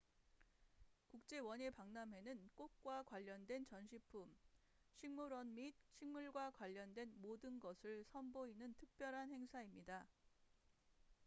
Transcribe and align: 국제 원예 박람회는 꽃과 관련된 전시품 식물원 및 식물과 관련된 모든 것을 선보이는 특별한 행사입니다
국제 1.09 1.37
원예 1.37 1.69
박람회는 1.69 2.49
꽃과 2.55 3.03
관련된 3.03 3.67
전시품 3.67 4.35
식물원 4.95 5.53
및 5.53 5.75
식물과 5.91 6.49
관련된 6.53 7.13
모든 7.19 7.59
것을 7.59 8.03
선보이는 8.05 8.73
특별한 8.79 9.31
행사입니다 9.31 10.07